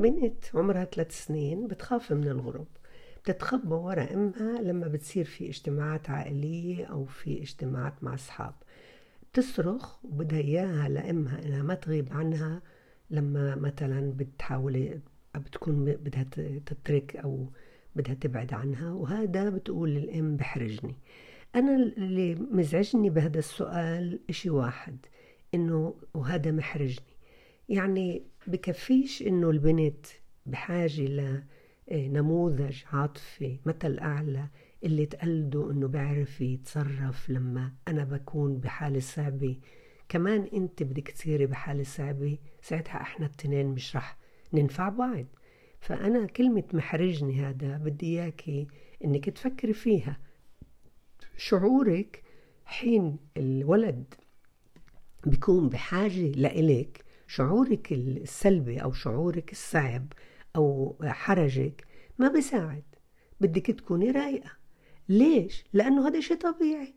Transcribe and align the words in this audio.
بنت 0.00 0.44
عمرها 0.54 0.84
ثلاث 0.84 1.26
سنين 1.26 1.66
بتخاف 1.66 2.12
من 2.12 2.28
الغرب 2.28 2.66
بتتخبى 3.22 3.74
ورا 3.74 4.14
أمها 4.14 4.62
لما 4.62 4.88
بتصير 4.88 5.24
في 5.24 5.48
اجتماعات 5.48 6.10
عائلية 6.10 6.84
أو 6.84 7.04
في 7.04 7.42
اجتماعات 7.42 8.04
مع 8.04 8.14
أصحاب. 8.14 8.54
بتصرخ 9.32 10.04
وبدها 10.04 10.38
إياها 10.38 10.88
لأمها 10.88 11.46
إنها 11.46 11.62
ما 11.62 11.74
تغيب 11.74 12.12
عنها 12.12 12.62
لما 13.10 13.54
مثلا 13.54 14.12
بتحاول 14.12 15.00
بتكون 15.34 15.84
بدها 15.84 16.22
تترك 16.66 17.16
أو 17.16 17.46
بدها 17.96 18.14
تبعد 18.14 18.54
عنها. 18.54 18.92
وهذا 18.92 19.50
بتقول 19.50 19.90
للام 19.90 20.36
بحرجني. 20.36 20.94
أنا 21.54 21.76
اللي 21.76 22.34
مزعجني 22.34 23.10
بهذا 23.10 23.38
السؤال 23.38 24.20
إشي 24.30 24.50
واحد 24.50 24.96
إنه 25.54 25.94
وهذا 26.14 26.50
محرجني. 26.50 27.09
يعني 27.70 28.22
بكفيش 28.46 29.22
إنه 29.22 29.50
البنت 29.50 30.06
بحاجة 30.46 31.42
لنموذج 31.90 32.82
عاطفي 32.92 33.58
مثل 33.66 33.98
أعلى 33.98 34.48
اللي 34.84 35.06
تقلده 35.06 35.70
إنه 35.70 35.88
بيعرف 35.88 36.40
يتصرف 36.40 37.30
لما 37.30 37.72
أنا 37.88 38.04
بكون 38.04 38.58
بحالة 38.58 39.00
صعبة. 39.00 39.56
كمان 40.08 40.48
أنت 40.54 40.82
بدك 40.82 41.08
تصيري 41.08 41.46
بحالة 41.46 41.82
صعبة 41.82 42.38
ساعتها 42.62 43.00
إحنا 43.00 43.26
التنين 43.26 43.66
مش 43.66 43.96
رح 43.96 44.18
ننفع 44.52 44.88
بعض. 44.88 45.26
فأنا 45.80 46.26
كلمة 46.26 46.64
محرجني 46.72 47.40
هذا 47.40 47.76
بدي 47.76 48.06
اياكي 48.06 48.66
إنك 49.04 49.30
تفكري 49.30 49.72
فيها. 49.72 50.20
شعورك 51.36 52.22
حين 52.64 53.16
الولد 53.36 54.14
بيكون 55.26 55.68
بحاجة 55.68 56.30
لإلك 56.30 57.09
شعورك 57.30 57.92
السلبي 57.92 58.82
أو 58.82 58.92
شعورك 58.92 59.52
الصعب 59.52 60.12
أو 60.56 60.96
حرجك 61.02 61.84
ما 62.18 62.28
بيساعد. 62.28 62.82
بدك 63.40 63.66
تكوني 63.66 64.10
رايقة. 64.10 64.50
ليش؟ 65.08 65.64
لأنه 65.72 66.08
هذا 66.08 66.20
شيء 66.20 66.36
طبيعي. 66.36 66.94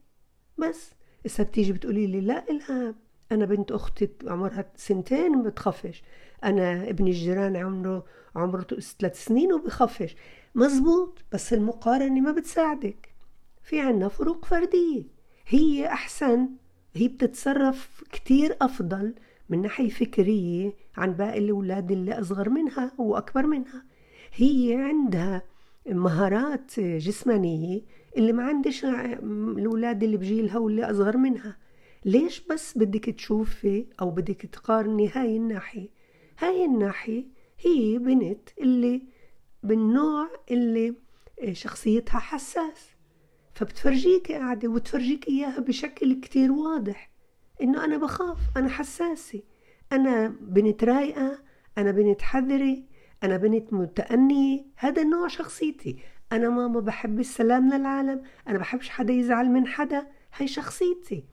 بس 0.58 0.92
إذا 1.26 1.44
بتيجي 1.44 1.74
بتقولي 1.74 2.08
لي 2.08 2.22
لا 2.22 2.50
إلهام 2.50 2.96
أنا 3.32 3.46
بنت 3.46 3.72
أختي 3.72 4.10
عمرها 4.28 4.72
سنتين 4.76 5.44
بتخفش. 5.44 6.04
أنا 6.44 6.90
ابن 6.90 7.08
الجيران 7.08 7.56
عمره 7.56 8.06
عمره 8.36 8.64
ثلاث 9.00 9.26
سنين 9.26 9.54
وبخفش. 9.54 10.16
مزبوط 10.56 11.26
بس 11.32 11.54
المقارنة 11.54 12.22
ما 12.22 12.32
بتساعدك. 12.32 13.16
في 13.64 13.80
عنا 13.80 14.08
فروق 14.08 14.46
فردية. 14.46 15.04
هي 15.48 15.88
أحسن. 15.88 16.50
هي 16.94 17.08
بتتصرف 17.08 18.04
كتير 18.12 18.58
أفضل 18.62 19.16
من 19.50 19.62
ناحية 19.62 19.90
فكرية 19.90 20.74
عن 20.98 21.14
باقي 21.14 21.40
الأولاد 21.40 21.92
اللي 21.92 22.20
أصغر 22.20 22.50
منها 22.50 22.92
وأكبر 22.98 23.46
منها. 23.48 23.86
هي 24.34 24.76
عندها 24.76 25.42
مهارات 25.90 26.80
جسمانية 26.80 27.82
اللي 28.18 28.34
ما 28.34 28.44
عندش 28.44 28.86
الأولاد 28.86 30.04
اللي 30.04 30.18
بجيلها 30.18 30.58
واللي 30.58 30.84
أصغر 30.92 31.18
منها. 31.18 31.58
ليش 32.06 32.42
بس 32.48 32.78
بدك 32.78 33.06
تشوفي 33.06 33.86
أو 34.02 34.12
بدك 34.12 34.42
تقارني 34.42 35.10
هاي 35.10 35.38
الناحية؟ 35.38 35.90
هاي 36.40 36.66
الناحية 36.66 37.24
هي 37.60 37.98
بنت 37.98 38.50
اللي 38.62 39.02
بالنوع 39.64 40.30
اللي 40.52 40.96
شخصيتها 41.52 42.20
حساس. 42.20 42.90
فبتفرجيك 43.54 44.32
قاعدة 44.32 44.68
وتفرجيك 44.68 45.28
إياها 45.28 45.60
بشكل 45.60 46.20
كتير 46.20 46.52
واضح. 46.52 47.13
إنه 47.62 47.86
أنا 47.86 47.98
بخاف 47.98 48.38
أنا 48.58 48.70
حساسة. 48.70 49.42
أنا 49.92 50.36
بنت 50.42 50.84
رايقة 50.84 51.40
أنا 51.78 51.92
بنت 51.92 52.22
حذرة 52.22 52.78
أنا 53.24 53.38
بنت 53.38 53.74
متأنية. 53.74 54.66
هذا 54.78 55.04
نوع 55.04 55.28
شخصيتي. 55.28 55.98
أنا 56.32 56.50
ماما 56.50 56.80
بحب 56.80 57.20
السلام 57.20 57.74
للعالم 57.74 58.22
أنا 58.48 58.58
بحبش 58.58 58.90
حدا 58.90 59.14
يزعل 59.14 59.50
من 59.50 59.68
حدا. 59.68 60.08
هاي 60.38 60.48
شخصيتي. 60.48 61.26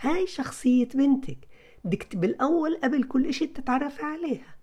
هاي 0.00 0.26
شخصية 0.26 0.88
بنتك. 0.94 1.38
بدك 1.84 2.16
بالأول 2.16 2.76
قبل 2.76 3.02
كل 3.02 3.26
إشي 3.26 3.46
تتعرفي 3.46 4.02
عليها. 4.02 4.56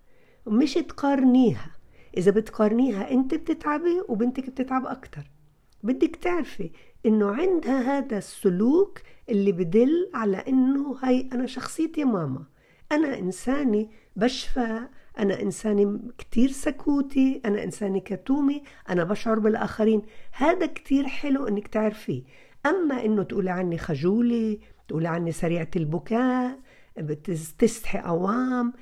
ومش 0.46 0.74
تقارنيها. 0.74 1.72
إذا 2.18 2.32
بتقارنيها 2.32 3.12
أنت 3.12 3.36
بتتعبي 3.36 4.02
وبنتك 4.08 4.50
بتتعب 4.50 4.86
أكتر. 4.86 5.32
بدك 5.84 6.16
تعرفي 6.16 6.72
إنه 7.06 7.32
عندها 7.32 7.98
هذا 7.98 8.18
السلوك 8.18 9.00
اللي 9.30 9.52
بدل 9.52 10.10
على 10.14 10.38
إنه 10.38 10.96
هاي 11.04 11.30
أنا 11.34 11.46
شخصيتي 11.46 12.04
ماما. 12.04 12.44
أنا 12.92 13.20
إنسانة 13.20 13.88
بشفى 14.16 14.80
أنا 15.20 15.42
إنسانة 15.42 16.00
كتير 16.18 16.50
سكوتي 16.52 17.42
أنا 17.46 17.64
إنسانة 17.64 18.00
كتومة 18.00 18.62
أنا 18.90 19.04
بشعر 19.04 19.40
بالآخرين. 19.40 20.02
هذا 20.32 20.66
كتير 20.66 21.08
حلو 21.08 21.48
إنك 21.48 21.68
تعرفيه. 21.68 22.24
أما 22.66 23.06
إنه 23.06 23.24
تقولي 23.24 23.50
عني 23.52 23.78
خجولة 23.78 24.58
تقولي 24.88 25.08
عني 25.08 25.32
سريعة 25.32 25.72
البكاء 25.76 26.60
بتستحي 26.98 28.00
أوام 28.00 28.74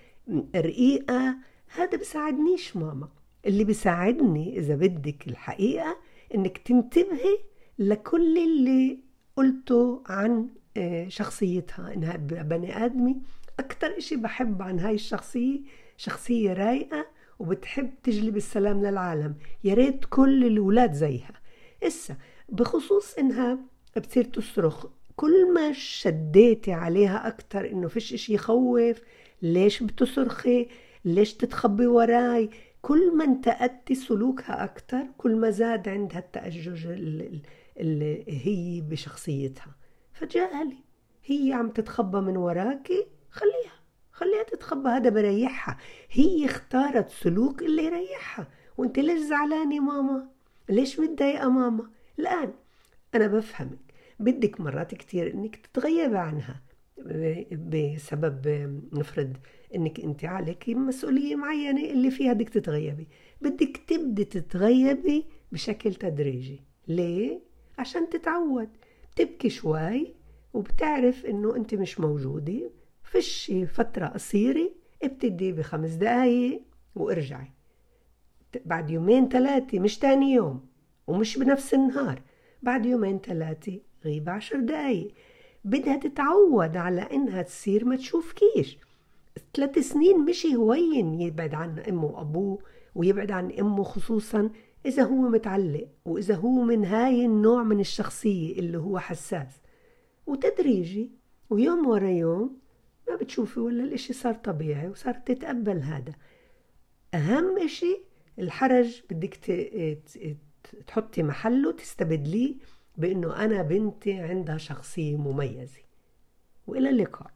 رقيقة 0.55 1.35
هذا 1.75 1.97
بساعدنيش 1.97 2.77
ماما. 2.77 3.09
اللي 3.45 3.63
بيساعدني 3.63 4.59
إذا 4.59 4.75
بدك 4.75 5.27
الحقيقة 5.27 5.97
إنك 6.35 6.57
تنتبهي 6.57 7.37
لكل 7.79 8.37
اللي 8.37 8.99
قلته 9.35 10.03
عن 10.05 10.49
شخصيتها. 11.07 11.93
إنها 11.93 12.15
بني 12.43 12.85
آدمي 12.85 13.21
أكتر 13.59 13.97
إشي 13.97 14.15
بحب 14.15 14.61
عن 14.61 14.79
هاي 14.79 14.95
الشخصية 14.95 15.59
شخصية 15.97 16.53
رايقة 16.53 17.05
وبتحب 17.39 17.89
تجلب 18.03 18.37
السلام 18.37 18.85
للعالم. 18.85 19.35
يا 19.63 19.73
ريت 19.73 20.05
كل 20.09 20.45
الأولاد 20.45 20.93
زيها. 20.93 21.33
إسا 21.83 22.15
بخصوص 22.49 23.13
إنها 23.13 23.59
بتصير 23.95 24.23
تصرخ 24.23 24.85
كل 25.15 25.53
ما 25.53 25.71
شديتي 25.71 26.73
عليها 26.73 27.27
أكتر 27.27 27.71
إنه 27.71 27.87
فيش 27.87 28.13
إشي 28.13 28.33
يخوف 28.33 29.01
ليش 29.41 29.83
بتصرخي؟ 29.83 30.67
ليش 31.05 31.33
تتخبي 31.33 31.87
وراي؟ 31.87 32.49
كل 32.81 33.17
ما 33.17 33.23
انتقدتي 33.23 33.95
سلوكها 33.95 34.63
أكتر 34.63 35.03
كل 35.17 35.35
ما 35.35 35.49
زاد 35.49 35.89
عندها 35.89 36.19
التأجج 36.19 36.87
اللي 37.77 38.23
هي 38.27 38.81
بشخصيتها. 38.81 39.75
فجألي 40.13 40.77
هي 41.25 41.53
عم 41.53 41.69
تتخبى 41.69 42.17
من 42.17 42.37
وراكي 42.37 43.07
خليها 43.31 43.79
خليها 44.11 44.43
تتخبى 44.43 44.89
هذا 44.89 45.09
بريحها. 45.09 45.77
هي 46.11 46.45
اختارت 46.45 47.09
سلوك 47.09 47.61
اللي 47.61 47.83
يريحها 47.83 48.47
وأنت 48.77 48.99
ليش 48.99 49.19
زعلانة 49.19 49.79
ماما؟ 49.79 50.29
ليش 50.69 50.99
متضايقة 50.99 51.49
ماما؟ 51.49 51.89
الآن 52.19 52.53
أنا 53.15 53.27
بفهمك 53.27 53.93
بدك 54.19 54.61
مرات 54.61 54.95
كتير 54.95 55.33
إنك 55.33 55.55
تتغيبي 55.55 56.17
عنها. 56.17 56.61
بسبب 57.51 58.47
نفرض 58.93 59.37
إنك 59.75 59.99
أنت 59.99 60.25
عليك 60.25 60.69
مسؤولية 60.69 61.35
معينة 61.35 61.89
اللي 61.91 62.11
فيها 62.11 62.33
بدك 62.33 62.49
تتغيبي. 62.49 63.07
بدك 63.41 63.77
تبدي 63.87 64.25
تتغيبي 64.25 65.25
بشكل 65.51 65.93
تدريجي. 65.93 66.61
ليه؟ 66.87 67.39
عشان 67.77 68.09
تتعود. 68.09 68.69
تبكي 69.15 69.49
شوي 69.49 70.13
وبتعرف 70.53 71.25
إنه 71.25 71.55
أنت 71.55 71.75
مش 71.75 71.99
موجودة. 71.99 72.71
فيش 73.03 73.51
فترة 73.73 74.05
قصيرة 74.05 74.71
ابتدي 75.03 75.51
بخمس 75.51 75.89
دقايق 75.89 76.61
وارجعي. 76.95 77.51
بعد 78.65 78.89
يومين 78.89 79.29
ثلاثة 79.29 79.79
مش 79.79 79.99
تاني 79.99 80.33
يوم 80.33 80.65
ومش 81.07 81.37
بنفس 81.37 81.73
النهار. 81.73 82.21
بعد 82.63 82.85
يومين 82.85 83.19
ثلاثة 83.19 83.79
غيب 84.05 84.29
عشر 84.29 84.59
دقايق. 84.59 85.13
بدها 85.63 85.95
تتعود 85.95 86.77
على 86.77 87.01
إنها 87.01 87.41
تصير 87.41 87.85
ما 87.85 87.95
تشوفكيش. 87.95 88.77
ثلاث 89.55 89.79
سنين 89.79 90.19
مش 90.19 90.45
هوين 90.45 91.21
يبعد 91.21 91.53
عن 91.53 91.79
أمه 91.79 92.05
وأبوه 92.05 92.59
ويبعد 92.95 93.31
عن 93.31 93.51
أمه 93.51 93.83
خصوصا 93.83 94.49
إذا 94.85 95.03
هو 95.03 95.29
متعلق 95.29 95.87
وإذا 96.05 96.35
هو 96.35 96.61
من 96.61 96.85
هاي 96.85 97.25
النوع 97.25 97.63
من 97.63 97.79
الشخصية 97.79 98.59
اللي 98.59 98.77
هو 98.77 98.99
حساس. 98.99 99.61
وتدريجي 100.27 101.11
ويوم 101.49 101.87
ورا 101.87 102.09
يوم 102.09 102.57
ما 103.09 103.15
بتشوفي 103.15 103.59
ولا 103.59 103.83
الإشي 103.83 104.13
صار 104.13 104.33
طبيعي 104.33 104.87
وصارت 104.89 105.31
تتقبل 105.31 105.79
هذا. 105.79 106.13
أهم 107.13 107.57
إشي 107.57 107.97
الحرج 108.39 109.01
بدك 109.09 109.35
تحطي 110.87 111.23
محله 111.23 111.71
تستبدليه 111.71 112.55
بأنه 112.97 113.45
أنا 113.45 113.61
بنتي 113.61 114.19
عندها 114.19 114.57
شخصية 114.57 115.17
مميزة. 115.17 115.81
وإلى 116.67 116.89
اللقاء. 116.89 117.31